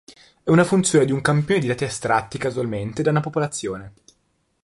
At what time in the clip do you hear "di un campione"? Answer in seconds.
1.05-1.61